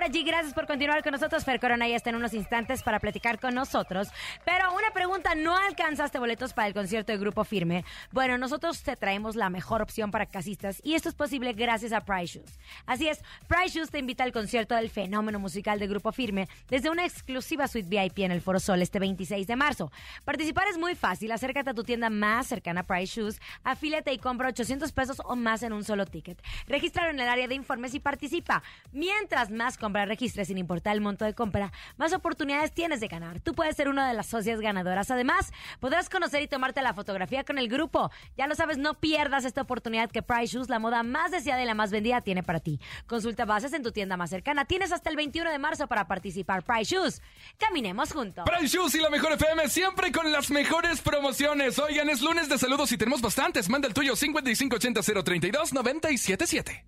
[0.09, 1.45] Gracias por continuar con nosotros.
[1.45, 4.09] Fer Corona ya está en unos instantes para platicar con nosotros.
[4.45, 7.85] Pero una pregunta, ¿no alcanzaste boletos para el concierto de Grupo Firme?
[8.13, 12.05] Bueno, nosotros te traemos la mejor opción para casistas y esto es posible gracias a
[12.05, 12.57] Price Shoes.
[12.87, 16.89] Así es, Price Shoes te invita al concierto del fenómeno musical de Grupo Firme desde
[16.89, 19.91] una exclusiva suite VIP en el Foro Sol este 26 de marzo.
[20.25, 21.33] Participar es muy fácil.
[21.33, 25.35] Acércate a tu tienda más cercana a Price Shoes, afíliate y compra 800 pesos o
[25.35, 26.41] más en un solo ticket.
[26.69, 28.63] Regístralo en el área de informes y participa.
[28.93, 33.41] Mientras más compras registres sin importar el monto de compra, más oportunidades tienes de ganar.
[33.41, 35.11] Tú puedes ser una de las socias ganadoras.
[35.11, 38.11] Además, podrás conocer y tomarte la fotografía con el grupo.
[38.37, 41.67] Ya lo sabes, no pierdas esta oportunidad que Price Shoes, la moda más deseada y
[41.67, 42.81] la más vendida, tiene para ti.
[43.07, 44.65] Consulta bases en tu tienda más cercana.
[44.65, 46.63] Tienes hasta el 21 de marzo para participar.
[46.63, 47.23] Price Shoes.
[47.59, 48.45] Caminemos juntos.
[48.45, 51.79] Price Shoes y la mejor FM siempre con las mejores promociones.
[51.79, 53.69] Oigan, es lunes de saludos y tenemos bastantes.
[53.69, 56.85] Manda el tuyo 5580 032 977.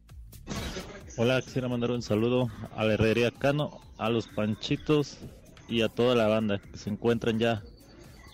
[1.21, 5.19] Hola, quisiera mandar un saludo a la herrería Cano, a los Panchitos
[5.67, 7.61] y a toda la banda que se encuentran ya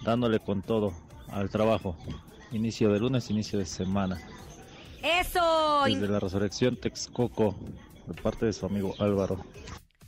[0.04, 0.92] dándole con todo
[1.28, 1.96] al trabajo.
[2.52, 4.20] Inicio de lunes, inicio de semana.
[5.02, 5.84] Eso.
[5.86, 7.56] Desde la resurrección Texcoco,
[8.06, 9.42] de parte de su amigo Álvaro.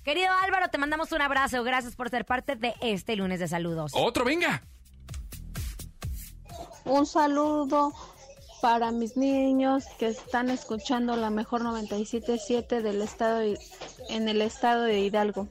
[0.05, 1.65] Querido Álvaro, te mandamos un abrazo.
[1.65, 3.93] Gracias por ser parte de este lunes de saludos.
[3.95, 4.63] Otro, venga.
[6.85, 7.95] Un saludo
[8.67, 13.57] para mis niños que están escuchando la mejor 97.7 del estado de-
[14.09, 15.47] en el estado de Hidalgo.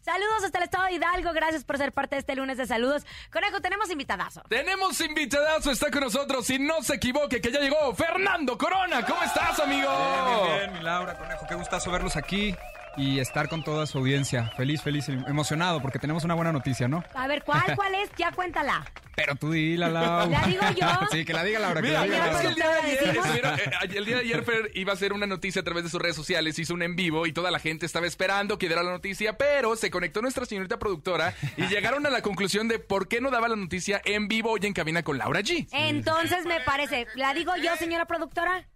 [0.00, 1.34] Saludos hasta el estado de Hidalgo.
[1.34, 3.04] Gracias por ser parte de este lunes de saludos.
[3.30, 4.40] Conejo, tenemos invitadazo.
[4.48, 9.04] Tenemos invitadazo, está con nosotros y no se equivoque que ya llegó Fernando Corona.
[9.04, 9.90] ¿Cómo estás, amigo?
[9.90, 12.54] Bien, bien, bien, mi Laura, Conejo, qué gustazo verlos aquí
[12.96, 14.50] y estar con toda su audiencia.
[14.56, 17.02] Feliz, feliz, emocionado porque tenemos una buena noticia, ¿no?
[17.14, 18.10] A ver, ¿cuál, cuál es?
[18.16, 18.84] Ya cuéntala.
[19.16, 20.28] Pero tú dila, Lau.
[20.30, 20.86] ¿La digo yo?
[21.10, 22.40] Sí, que la diga Laura, que Mira, la diga es Laura.
[22.42, 25.26] que el día de ayer, eh, el día de ayer Fer iba a hacer una
[25.26, 27.86] noticia a través de sus redes sociales, hizo un en vivo y toda la gente
[27.86, 32.10] estaba esperando que diera la noticia, pero se conectó nuestra señorita productora y llegaron a
[32.10, 35.18] la conclusión de por qué no daba la noticia en vivo hoy en cabina con
[35.18, 35.68] Laura G.
[35.72, 38.66] Entonces me parece, ¿la digo yo, señora productora?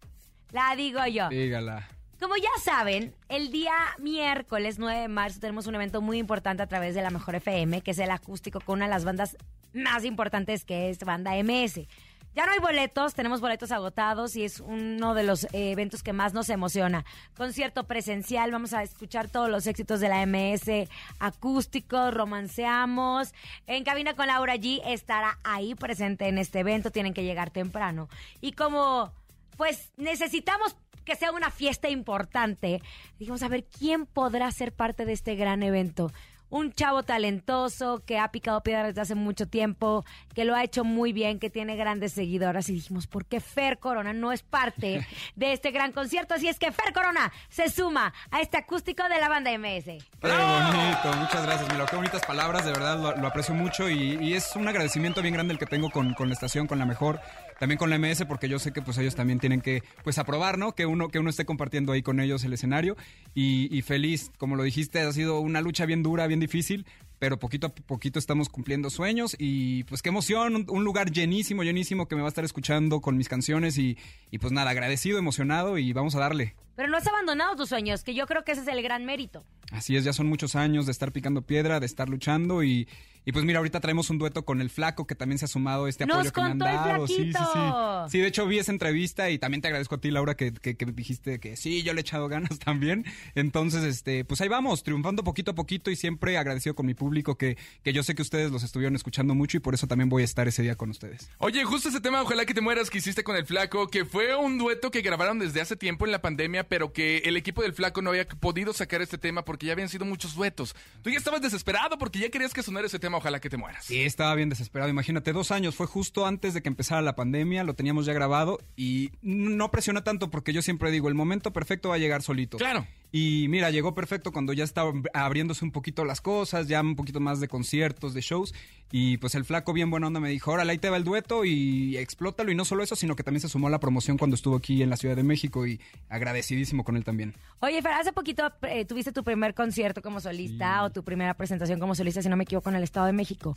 [0.53, 1.29] La digo yo.
[1.31, 1.89] Dígala.
[2.21, 6.67] Como ya saben, el día miércoles 9 de marzo tenemos un evento muy importante a
[6.67, 9.37] través de la Mejor FM, que es el acústico con una de las bandas
[9.73, 11.87] más importantes que es Banda MS.
[12.35, 16.13] Ya no hay boletos, tenemos boletos agotados y es uno de los eh, eventos que
[16.13, 17.05] más nos emociona.
[17.37, 20.89] Concierto presencial, vamos a escuchar todos los éxitos de la MS
[21.21, 23.33] acústico, romanceamos.
[23.69, 28.09] En cabina con Laura G estará ahí presente en este evento, tienen que llegar temprano.
[28.41, 29.13] Y como
[29.59, 30.77] pues necesitamos
[31.09, 32.83] que sea una fiesta importante.
[33.19, 36.13] Dijimos, a ver, ¿quién podrá ser parte de este gran evento?
[36.51, 40.85] Un chavo talentoso que ha picado piedra desde hace mucho tiempo, que lo ha hecho
[40.85, 42.69] muy bien, que tiene grandes seguidoras.
[42.69, 46.35] Y dijimos, ¿por qué Fer Corona no es parte de este gran concierto?
[46.35, 49.85] Así es que Fer Corona se suma a este acústico de la banda MS.
[49.85, 51.87] Qué bonito, muchas gracias, Milo.
[51.87, 55.55] Qué bonitas palabras, de verdad lo, aprecio mucho y, y es un agradecimiento bien grande
[55.55, 57.21] el que tengo con, con la estación, con la mejor.
[57.59, 60.59] También con la MS porque yo sé que pues ellos también tienen que pues aprobar,
[60.59, 60.75] ¿no?
[60.75, 62.97] Que uno, que uno esté compartiendo ahí con ellos el escenario
[63.35, 66.87] y, feliz, como lo dijiste, ha sido una lucha bien dura, bien difícil,
[67.19, 71.63] pero poquito a poquito estamos cumpliendo sueños y pues qué emoción, un, un lugar llenísimo,
[71.63, 73.97] llenísimo que me va a estar escuchando con mis canciones y,
[74.31, 76.55] y pues nada, agradecido, emocionado y vamos a darle.
[76.77, 79.45] Pero no has abandonado tus sueños, que yo creo que ese es el gran mérito.
[79.71, 82.89] Así es, ya son muchos años de estar picando piedra, de estar luchando y,
[83.29, 85.85] y pues mira, ahorita traemos un dueto con el flaco que también se ha sumado
[85.85, 87.07] a este Nos apoyo que me han el dado.
[87.07, 87.61] Sí, sí, sí.
[88.09, 90.79] Sí, de hecho vi esa entrevista y también te agradezco a ti, Laura, que, que,
[90.79, 93.05] que dijiste que sí, yo le he echado ganas también.
[93.35, 97.37] Entonces, este, pues ahí vamos, triunfando poquito a poquito y siempre agradecido con mi público
[97.37, 100.23] que, que yo sé que ustedes los estuvieron escuchando mucho y por eso también voy
[100.23, 101.31] a estar ese día con ustedes.
[101.37, 104.35] Oye, justo ese tema, ojalá que te mueras, que hiciste con el Flaco, que fue
[104.37, 107.75] un dueto que grabaron desde hace tiempo en la pandemia, pero que el equipo del
[107.75, 110.75] Flaco no había podido sacar este tema porque ya habían sido muchos duetos.
[111.03, 113.85] Tú ya estabas desesperado porque ya querías que sonara ese tema, ojalá que te mueras.
[113.85, 114.91] Sí, estaba bien desesperado.
[114.91, 115.75] Imagínate, dos años.
[115.75, 117.65] Fue justo antes de que empezara la pandemia.
[117.65, 121.89] Lo teníamos ya grabado y no presiona tanto porque yo siempre digo, el momento perfecto
[121.91, 122.57] va a llegar solito.
[122.59, 122.87] Claro.
[123.11, 127.21] Y mira, llegó perfecto cuando ya estaba abriéndose un poquito las cosas, ya un poquito
[127.21, 128.55] más de conciertos, de shows.
[128.91, 131.45] Y pues el flaco bien buena onda me dijo, órale, ahí te va el dueto
[131.45, 132.51] y explótalo.
[132.51, 134.83] Y no solo eso, sino que también se sumó a la promoción cuando estuvo aquí
[134.83, 137.35] en la Ciudad de México y agradecidísimo con él también.
[137.61, 141.81] Oye, Fer, hace poquito eh, tuviste tu primer concierto como solista o tu primera presentación
[141.81, 143.57] como solista, si no me equivoco, en el Estado de México.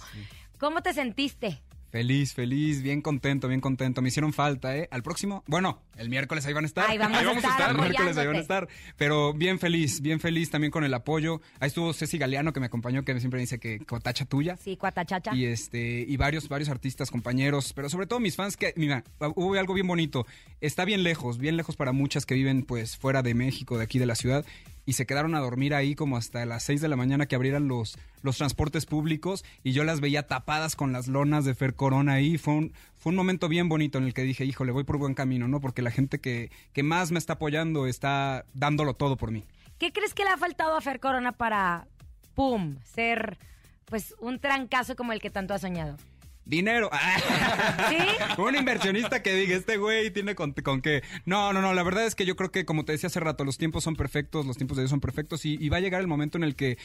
[0.59, 1.61] ¿Cómo te sentiste?
[1.91, 4.01] Feliz, feliz, bien contento, bien contento.
[4.01, 4.87] Me hicieron falta, ¿eh?
[4.91, 6.89] Al próximo, bueno, el miércoles ahí van a estar.
[6.89, 8.69] Ahí vamos a estar El miércoles ahí van a estar.
[8.95, 11.41] Pero bien feliz, bien feliz también con el apoyo.
[11.59, 14.55] Ahí estuvo Ceci Galeano que me acompañó, que siempre dice que cotacha tuya.
[14.55, 15.35] Sí, cuatachacha.
[15.35, 19.03] Y este, y varios, varios artistas, compañeros, pero sobre todo mis fans que, mira,
[19.35, 20.25] hubo algo bien bonito.
[20.61, 23.99] Está bien lejos, bien lejos para muchas que viven pues fuera de México, de aquí
[23.99, 24.45] de la ciudad.
[24.85, 27.67] Y se quedaron a dormir ahí como hasta las 6 de la mañana que abrieran
[27.67, 32.13] los, los transportes públicos y yo las veía tapadas con las lonas de Fer Corona
[32.13, 32.37] ahí.
[32.37, 35.13] Fue un, fue un momento bien bonito en el que dije, híjole, voy por buen
[35.13, 35.61] camino, ¿no?
[35.61, 39.45] Porque la gente que, que más me está apoyando está dándolo todo por mí.
[39.77, 41.87] ¿Qué crees que le ha faltado a Fer Corona para,
[42.33, 43.37] pum, ser
[43.85, 45.97] pues un trancazo como el que tanto has soñado?
[46.45, 46.89] Dinero.
[47.89, 47.97] ¿Sí?
[48.41, 51.03] Un inversionista que diga, este güey tiene con, con qué.
[51.25, 53.43] No, no, no, la verdad es que yo creo que, como te decía hace rato,
[53.45, 56.01] los tiempos son perfectos, los tiempos de Dios son perfectos y, y va a llegar
[56.01, 56.77] el momento en el que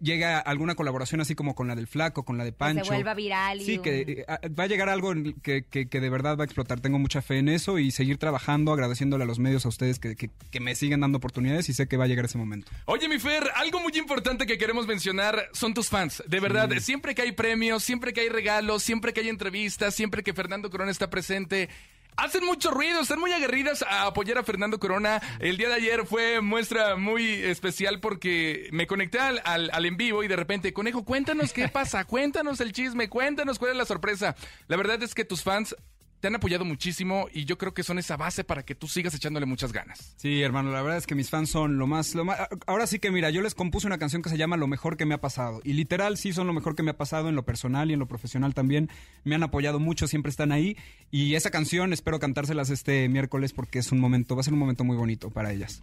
[0.00, 2.84] llega alguna colaboración así como con la del Flaco, con la de Que Pancho.
[2.84, 3.60] se vuelva viral.
[3.60, 6.36] y Sí, un- que eh, va a llegar algo en- que, que- que de verdad
[6.36, 6.80] va a explotar.
[6.80, 10.16] Tengo mucha fe en eso y seguir trabajando, agradeciéndole a los medios, a ustedes que,
[10.16, 12.70] que- que me siguen dando oportunidades y sé que va a llegar ese momento.
[12.86, 16.22] Oye, mi Fer, algo muy importante que queremos mencionar son tus fans.
[16.26, 20.22] De verdad, siempre que hay premios, siempre que hay regalos, siempre que hay entrevistas, siempre
[20.22, 21.68] que Fernando Corona está presente.
[22.18, 25.20] Hacen mucho ruido, están muy aguerridas a apoyar a Fernando Corona.
[25.38, 30.22] El día de ayer fue muestra muy especial porque me conecté al- al en vivo
[30.24, 34.34] y de repente, Conejo, cuéntanos qué pasa, cuéntanos el chisme, cuéntanos cuál es la sorpresa.
[34.66, 35.76] La verdad es que tus fans
[36.20, 39.14] te han apoyado muchísimo y yo creo que son esa base para que tú sigas
[39.14, 40.14] echándole muchas ganas.
[40.16, 42.38] Sí, hermano, la verdad es que mis fans son lo más, lo más.
[42.66, 45.06] Ahora sí que mira, yo les compuse una canción que se llama Lo mejor que
[45.06, 45.60] me ha pasado.
[45.64, 47.98] Y literal sí son lo mejor que me ha pasado en lo personal y en
[47.98, 48.90] lo profesional también.
[49.24, 50.76] Me han apoyado mucho, siempre están ahí.
[51.10, 54.58] Y esa canción espero cantárselas este miércoles porque es un momento, va a ser un
[54.58, 55.82] momento muy bonito para ellas.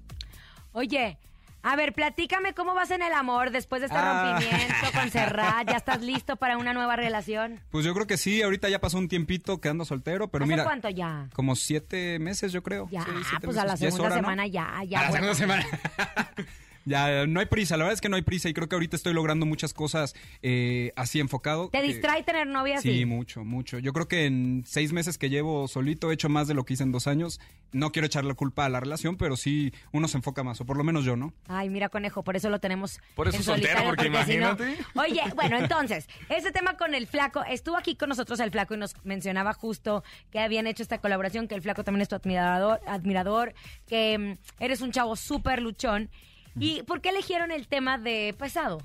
[0.72, 1.18] Oye,
[1.64, 4.34] a ver, platícame cómo vas en el amor después de este Ah.
[4.36, 5.68] rompimiento con Serrat.
[5.70, 7.60] ¿Ya estás listo para una nueva relación?
[7.72, 10.64] Pues yo creo que sí, ahorita ya pasó un tiempito quedando soltero, pero ¿Hace mira.
[10.66, 11.30] cuánto ya?
[11.34, 12.88] Como siete meses, yo creo.
[12.92, 14.22] Ya, Sí, pues a la segunda hora, ¿no?
[14.22, 15.00] semana ya, ya.
[15.00, 15.66] A la segunda semana.
[16.86, 18.96] ya, no hay prisa, la verdad es que no hay prisa y creo que ahorita
[18.96, 21.70] estoy logrando muchas cosas eh, así enfocado.
[21.70, 22.92] ¿Te que- distrae tener novia así?
[23.00, 23.80] Sí, mucho, mucho.
[23.80, 26.74] Yo creo que en seis meses que llevo solito he hecho más de lo que
[26.74, 27.40] hice en dos años.
[27.72, 30.66] No quiero echar la culpa a la relación, pero sí uno se enfoca más, o
[30.66, 31.34] por lo menos yo, ¿no?
[31.48, 33.00] Ay, mira, conejo, por eso lo tenemos.
[33.16, 34.78] Por eso en soltero, solitario, porque si no- imagínate.
[34.96, 38.78] Oye, bueno, entonces, ese tema con el flaco, estuvo aquí con nosotros el flaco y
[38.78, 42.80] nos mencionaba justo que habían hecho esta colaboración, que el flaco también es tu admirador,
[42.86, 43.54] admirador
[43.88, 46.12] que mm, eres un chavo súper luchón.
[46.60, 48.80] ¿Y por qué eligieron el tema de pesado?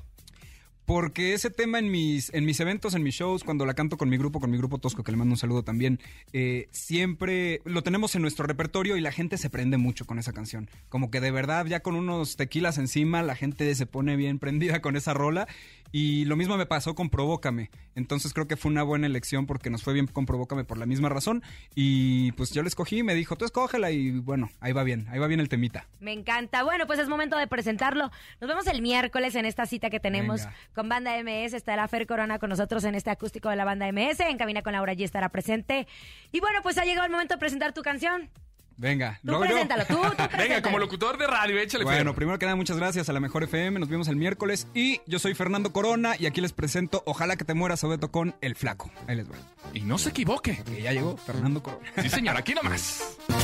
[0.88, 4.09] Porque ese tema en mis, en mis eventos, en mis shows, cuando la canto con
[4.09, 6.01] mi grupo, con mi grupo Tosco, que le mando un saludo también,
[6.33, 10.33] eh, siempre lo tenemos en nuestro repertorio y la gente se prende mucho con esa
[10.33, 10.70] canción.
[10.88, 14.81] Como que de verdad, ya con unos tequilas encima, la gente se pone bien prendida
[14.81, 15.46] con esa rola.
[15.90, 17.70] Y lo mismo me pasó con Provócame.
[17.94, 20.87] Entonces creo que fue una buena elección porque nos fue bien con Provócame por la
[20.87, 21.42] misma razón.
[21.74, 25.18] Y pues yo la escogí, me dijo, tú escógela y bueno, ahí va bien, ahí
[25.18, 25.87] va bien el temita.
[26.01, 26.62] Me encanta.
[26.62, 28.11] Bueno, pues es momento de presentarlo.
[28.40, 30.55] Nos vemos el miércoles en esta cita que tenemos Venga.
[30.79, 31.55] Con Banda MS.
[31.55, 34.21] Estará Fer Corona con nosotros en este acústico de la Banda MS.
[34.21, 35.88] En cabina con Laura G estará presente.
[36.31, 38.31] Y bueno, pues ha llegado el momento de presentar tu canción.
[38.77, 39.51] Venga, Tú luego yo.
[39.51, 42.14] preséntalo, tú, tú Venga, como locutor de radio, échale Bueno, Fer.
[42.14, 43.81] primero que nada, muchas gracias a la Mejor FM.
[43.81, 44.69] Nos vemos el miércoles.
[44.73, 48.37] Y yo soy Fernando Corona y aquí les presento Ojalá que te mueras, Sobeto, con
[48.41, 48.93] El Flaco.
[49.09, 49.35] Ahí les va.
[49.75, 50.62] Y no se equivoque.
[50.62, 51.91] Que ya llegó Fernando Corona.
[52.01, 53.17] Sí, señor, aquí nomás.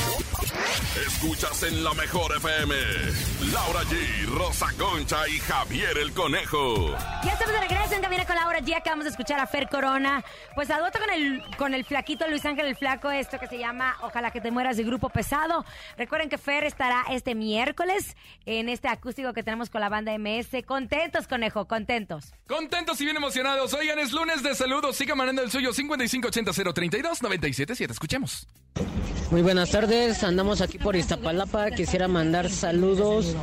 [1.07, 2.75] Escuchas en la mejor FM.
[3.53, 6.95] Laura G, Rosa Concha y Javier el Conejo.
[7.23, 8.59] Ya estamos de regreso en Cabina con Laura.
[8.59, 10.23] Ya acabamos de escuchar a Fer Corona.
[10.55, 13.57] Pues a dueto con el, con el flaquito Luis Ángel el Flaco, esto que se
[13.57, 15.65] llama Ojalá que te mueras de Grupo Pesado.
[15.97, 20.63] Recuerden que Fer estará este miércoles en este acústico que tenemos con la banda MS.
[20.65, 22.33] Contentos, conejo, contentos.
[22.47, 23.73] Contentos y bien emocionados.
[23.73, 24.95] Oigan, es lunes de saludos.
[24.95, 27.93] Siga mandando el suyo 5580 032 977.
[27.93, 28.47] Escuchemos.
[29.31, 31.71] Muy buenas tardes, andamos aquí por Iztapalapa.
[31.71, 33.35] Quisiera mandar saludos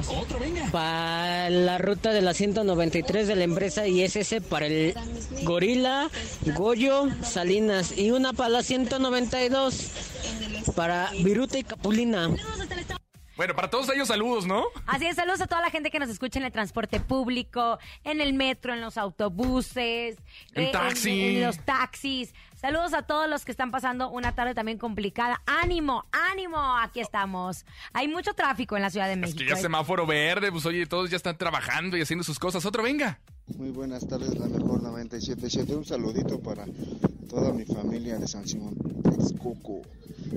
[0.70, 4.94] para la ruta de la 193 de la empresa ISS para el
[5.42, 6.10] Gorila,
[6.56, 9.90] Goyo, Salinas y una para la 192
[10.74, 12.30] para Viruta y Capulina.
[13.34, 14.64] Bueno, para todos ellos saludos, ¿no?
[14.86, 18.20] Así es, saludos a toda la gente que nos escucha en el transporte público, en
[18.20, 20.16] el metro, en los autobuses,
[20.54, 21.36] En eh, taxi.
[21.36, 22.34] en los taxis.
[22.62, 25.42] Saludos a todos los que están pasando una tarde también complicada.
[25.46, 26.58] ¡Ánimo, ánimo!
[26.78, 27.66] Aquí estamos.
[27.92, 29.38] Hay mucho tráfico en la Ciudad de Es México.
[29.40, 29.60] que ya ¿eh?
[29.60, 32.64] semáforo verde, pues oye, todos ya están trabajando y haciendo sus cosas.
[32.64, 33.18] Otro, venga.
[33.58, 35.74] Muy buenas tardes, la mejor 977.
[35.74, 36.64] Un saludito para
[37.28, 39.82] toda mi familia de San Simón Texcoco,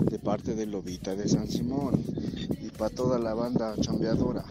[0.09, 2.03] de parte de Lobita de San Simón,
[2.59, 4.43] y para toda la banda chambeadora.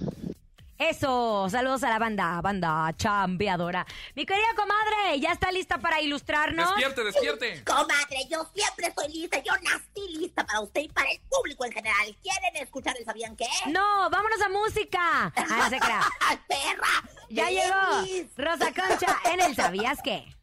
[0.79, 3.87] Eso, saludos a la banda, banda chambeadora.
[4.15, 6.69] Mi querida comadre, ¿ya está lista para ilustrarnos?
[6.69, 7.65] Despierte, despierte.
[7.65, 9.39] Comadre, yo siempre soy lista.
[9.39, 12.17] Yo nací lista para usted y para el público en general.
[12.23, 13.47] ¿Quieren escuchar el sabían qué?
[13.67, 15.33] No, vámonos a música.
[15.37, 16.03] Ah, no se crea.
[16.49, 17.09] ¡Perra!
[17.31, 20.35] Ya llegó Rosa Concha en el ¿Sabías qué?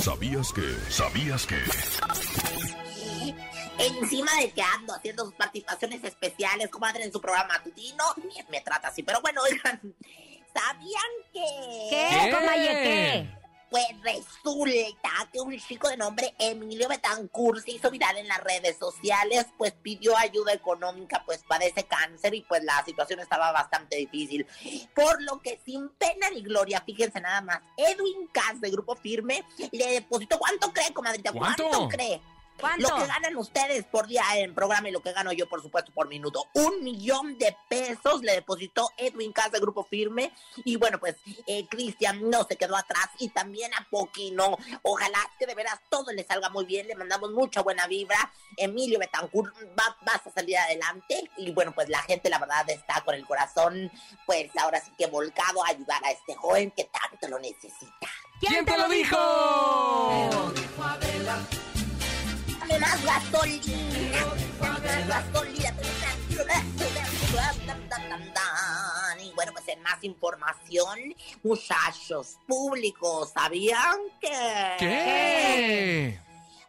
[0.00, 0.76] ¿Sabías que?
[0.90, 1.56] ¿Sabías que?
[3.78, 8.60] Encima de que ando haciendo sus participaciones especiales, comadre, en su programa matutino, me, me
[8.60, 9.02] trata así.
[9.02, 9.80] Pero bueno, oigan,
[10.52, 11.86] ¿sabían que...?
[11.90, 13.36] ¿Qué, comadre, qué?
[13.68, 18.78] Pues resulta que un chico de nombre Emilio Betancourt se hizo viral en las redes
[18.78, 24.46] sociales, pues pidió ayuda económica, pues padece cáncer y pues la situación estaba bastante difícil.
[24.94, 29.44] Por lo que sin pena ni gloria, fíjense nada más, Edwin Cass de Grupo Firme
[29.72, 31.32] le depositó, ¿cuánto cree, comadrita?
[31.32, 31.68] ¿Cuánto?
[31.68, 32.20] ¿Cuánto cree?
[32.58, 32.88] ¿Cuánto?
[32.88, 35.92] Lo que ganan ustedes por día en programa y lo que gano yo, por supuesto,
[35.92, 36.46] por minuto.
[36.54, 40.32] Un millón de pesos le depositó Edwin Casa Grupo Firme.
[40.64, 41.16] Y bueno, pues
[41.46, 44.56] eh, Cristian no se quedó atrás y también a Poquino.
[44.82, 46.86] Ojalá que de veras todo le salga muy bien.
[46.86, 48.32] Le mandamos mucha buena vibra.
[48.56, 51.30] Emilio Betancourt, va, vas a salir adelante.
[51.36, 53.90] Y bueno, pues la gente, la verdad, está con el corazón,
[54.24, 58.08] pues ahora sí que volcado a ayudar a este joven que tanto lo necesita.
[58.40, 59.16] ¿Quién, te lo dijo?
[62.76, 64.26] Dame más gasolina.
[65.08, 65.74] Gasolina.
[69.20, 74.76] Y bueno, pues en más información, muchachos públicos, ¿sabían que?
[74.78, 76.20] ¿Qué?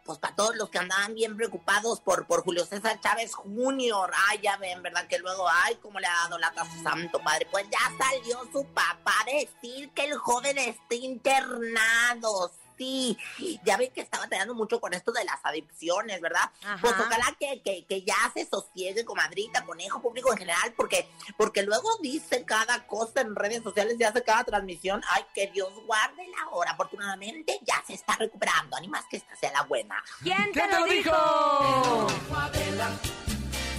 [0.04, 4.40] Pues para todos los que andaban bien preocupados por, por Julio César Chávez Jr., ay,
[4.42, 5.06] ya ven, ¿verdad?
[5.06, 7.46] Que luego, ay, cómo le ha dado lata a su santo padre.
[7.50, 12.50] Pues ya salió su papá a decir que el joven está internado.
[12.78, 13.18] Sí,
[13.64, 16.50] ya ven que estaba teniendo mucho con esto de las adicciones, ¿verdad?
[16.62, 16.78] Ajá.
[16.80, 21.62] Pues ojalá que, que, que ya se sosiegue, comadrita, conejo público en general, porque, porque
[21.64, 25.02] luego dice cada cosa en redes sociales y hace cada transmisión.
[25.10, 26.70] Ay, que Dios guarde la hora.
[26.70, 28.76] Afortunadamente ya se está recuperando.
[28.76, 30.02] Animas que esta sea la buena.
[30.22, 32.06] ¿Quién ¿Quién te lo dijo?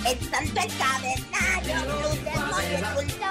[0.06, 0.62] El santo
[1.86, 3.29] luz del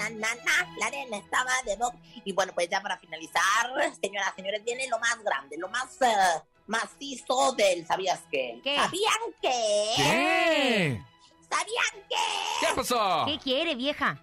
[0.00, 1.94] na na na na na, la arena estaba de boc.
[2.24, 6.42] Y bueno, pues ya para finalizar, señoras, señores, viene lo más grande, lo más eh,
[6.66, 8.60] macizo del ¿sabías qué?
[8.62, 8.76] ¿Qué?
[8.76, 9.92] ¿Sabían qué?
[9.96, 11.02] ¿Qué?
[11.48, 12.66] ¿Sabían qué?
[12.66, 13.24] ¿Qué pasó?
[13.26, 14.18] ¿Qué quiere, vieja?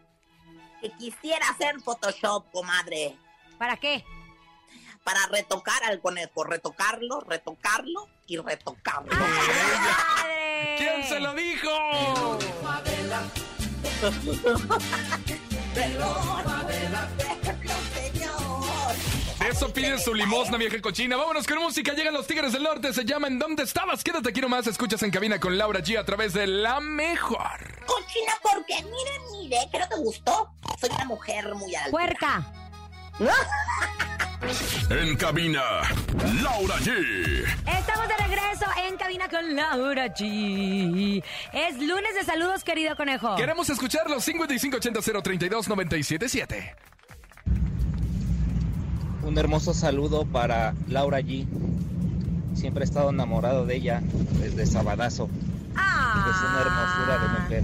[0.82, 3.18] Que quisiera hacer Photoshop, comadre,
[3.58, 4.04] ¿Para qué?
[5.04, 9.16] para retocar al conejo, retocarlo, retocarlo y retocarlo.
[9.16, 10.76] ¡Madre!
[10.78, 11.70] ¿Quién se lo dijo?
[15.78, 15.84] De
[19.48, 21.16] eso pide su limosna, vieja cochina.
[21.18, 21.94] Vámonos con música.
[21.94, 22.92] Llegan los Tigres del Norte.
[22.94, 24.04] Se llaman ¿Dónde estabas?
[24.04, 24.66] Quédate aquí nomás.
[24.66, 27.86] Escuchas en cabina con Laura G a través de La Mejor.
[27.86, 30.50] Cochina, porque mire, mire, que no te gustó.
[30.82, 31.92] Soy una mujer muy alta.
[31.92, 32.66] Puerca.
[34.89, 35.62] En cabina,
[36.43, 37.43] Laura G.
[37.65, 41.24] Estamos de regreso en cabina con Laura G.
[41.51, 43.36] Es lunes de saludos, querido conejo.
[43.36, 44.24] Queremos escucharlos.
[44.24, 46.76] 5580 032 977.
[49.24, 51.47] Un hermoso saludo para Laura G.
[52.55, 54.01] Siempre he estado enamorado de ella
[54.39, 55.30] desde Sabadazo.
[55.76, 56.28] Ah.
[56.30, 57.63] Es una hermosura de mujer.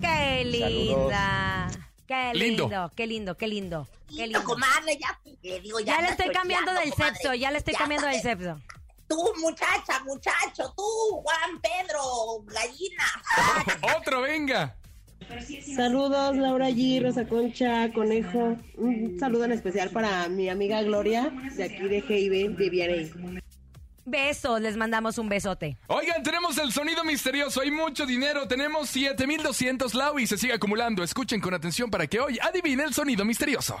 [0.00, 1.68] ¡Qué linda!
[2.06, 2.64] ¡Qué Lindo.
[2.64, 2.92] lindo!
[2.96, 3.88] ¡Qué lindo, qué lindo!
[4.14, 4.44] ¡Qué lindo!
[4.44, 7.58] comadre, ya le digo, ya Ya le anda estoy cambiando del chocheando, sexo, ya le
[7.58, 8.60] estoy Ya cambiando del sexo.
[9.08, 10.82] Tú, muchacha, muchacho, tú,
[11.22, 13.04] Juan Pedro, gallina.
[13.98, 14.76] Otro, venga.
[15.76, 18.56] Saludos, Laura G, Rosa Concha, Conejo.
[18.76, 23.12] Un saludo en especial para mi amiga Gloria, de aquí de GIB, de Vianey.
[24.04, 25.76] Besos, les mandamos un besote.
[25.86, 27.60] Oigan, tenemos el sonido misterioso.
[27.60, 28.48] Hay mucho dinero.
[28.48, 31.04] Tenemos 7200 Lau y se sigue acumulando.
[31.04, 33.80] Escuchen con atención para que hoy adivine el sonido misterioso.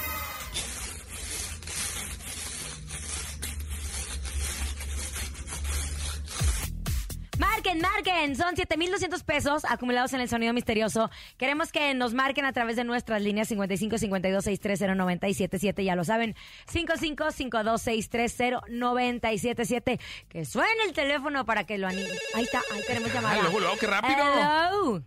[7.61, 8.35] Marquen, marquen.
[8.35, 11.11] Son 7,200 pesos acumulados en el sonido misterioso.
[11.37, 15.83] Queremos que nos marquen a través de nuestras líneas 55 52 630 977.
[15.83, 16.33] Ya lo saben.
[16.65, 19.99] 55 52 630 977.
[20.27, 22.09] Que suene el teléfono para que lo anime.
[22.33, 23.35] Ahí está, ahí tenemos llamada.
[23.35, 24.17] Ah, luego, luego, qué rápido.
[24.17, 25.03] Hello.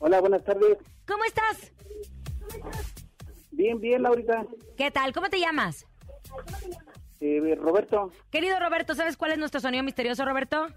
[0.00, 0.78] Hola, buenas tardes.
[1.06, 1.72] ¿Cómo estás?
[3.52, 4.44] Bien, bien, Laurita.
[4.76, 5.12] ¿Qué tal?
[5.12, 5.86] ¿Cómo te llamas?
[7.20, 10.68] Eh, Roberto, Querido Roberto, ¿sabes cuál es nuestro sonido misterioso, Roberto?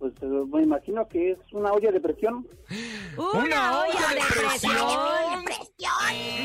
[0.00, 2.48] Pues eh, me imagino que es una olla de presión.
[3.18, 5.44] ¡Una, olla de presión!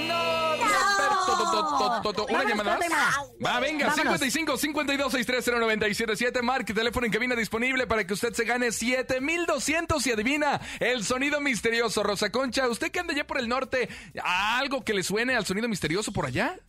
[0.08, 2.34] No, Roberto, to, to, to, to.
[2.34, 3.16] ¿Una llamada más?
[3.44, 4.20] Va, venga, Vámonos.
[4.20, 6.42] 55 52 630 977.
[6.42, 11.40] Marque teléfono en cabina disponible para que usted se gane 7200 y adivina el sonido
[11.40, 12.04] misterioso.
[12.04, 13.88] Rosa Concha, ¿usted que anda ya por el norte,
[14.22, 16.60] algo que le suene al sonido misterioso por allá?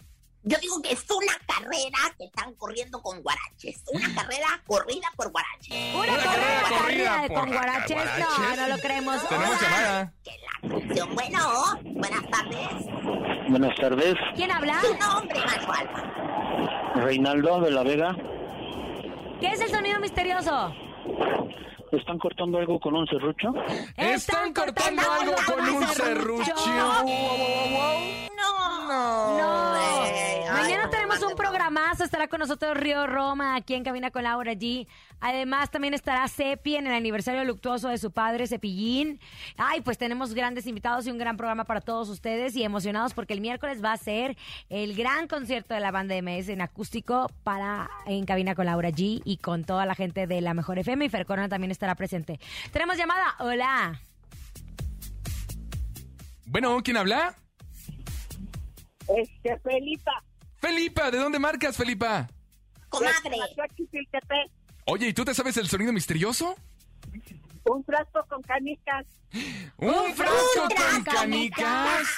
[0.48, 3.82] Yo digo que es una carrera que están corriendo con guaraches.
[3.92, 5.92] Una carrera corrida por guaraches.
[5.92, 7.96] Una, carrera corrida de con guaraches.
[7.96, 8.56] No, guaraches.
[8.56, 9.28] no lo creemos.
[9.28, 9.60] Tenemos Hola.
[9.60, 10.12] llamada.
[11.14, 13.48] Bueno, buenas tardes.
[13.48, 14.80] Buenas tardes, ¿Quién habla?
[14.82, 16.92] Su nombre, alfa.
[16.94, 18.16] Reinaldo de la Vega.
[19.40, 20.72] ¿Qué es el sonido misterioso?
[21.90, 23.52] ¿Están cortando algo con un serrucho?
[23.96, 26.54] Están cortando algo con un serrucho.
[28.88, 29.74] No.
[29.74, 32.04] Ay, Mañana no, tenemos mande, un programazo.
[32.04, 34.86] Estará con nosotros Río Roma aquí en Cabina con Laura G.
[35.20, 39.20] Además, también estará Cepi en el aniversario luctuoso de su padre, Cepillín.
[39.56, 43.34] Ay, pues tenemos grandes invitados y un gran programa para todos ustedes y emocionados porque
[43.34, 44.36] el miércoles va a ser
[44.68, 49.22] el gran concierto de la banda MS en acústico para en Cabina con Laura G
[49.24, 52.38] y con toda la gente de la Mejor FM y Fer Corona también estará presente.
[52.72, 53.34] Tenemos llamada.
[53.40, 54.00] Hola.
[56.46, 57.34] Bueno, ¿quién habla?
[59.08, 60.22] Este, Felipa.
[60.58, 62.28] Felipa, ¿de dónde marcas, Felipa?
[62.88, 63.36] Comadre.
[64.86, 66.56] Oye, ¿y tú te sabes el sonido misterioso?
[67.66, 69.06] Un frasco con canicas.
[69.78, 72.08] ¡Un frasco con canicas!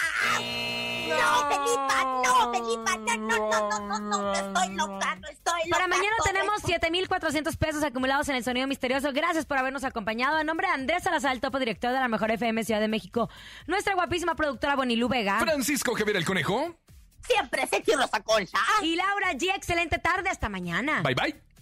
[1.08, 5.70] No, Felipa, no, Felipa, no, no, no, no, no, no, estoy loca, no estoy loca.
[5.70, 6.68] Para mañana tenemos esto.
[6.68, 9.10] 7,400 pesos acumulados en el sonido misterioso.
[9.14, 10.38] Gracias por habernos acompañado.
[10.38, 13.30] En nombre de Andrés Salazar, el topo director de la Mejor FM Ciudad de México,
[13.66, 15.38] nuestra guapísima productora Bonilú Vega.
[15.40, 16.76] Francisco Javier el Conejo.
[17.22, 18.58] Siempre sexy Rosa Concha.
[18.82, 20.28] Y Laura G, excelente tarde.
[20.28, 21.02] Hasta mañana.
[21.02, 21.47] Bye, bye.